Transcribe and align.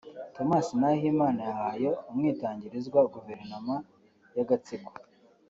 Thomas 0.35 0.67
Nahimana 0.79 1.39
yahaye 1.49 1.87
umwitangirizwa 2.09 2.99
guverinoma 3.13 3.75
y’agatsiko” 4.35 4.91